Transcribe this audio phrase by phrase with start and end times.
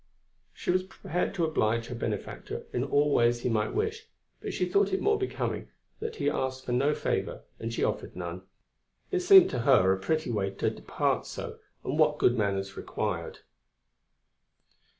[0.51, 4.07] She was prepared to oblige her benefactor in all ways he might wish,
[4.41, 5.67] but she thought it more becoming
[5.99, 8.41] that he asked for no favour and she offered none;
[9.11, 13.41] it seemed to her a pretty way to part so, and what good manners required.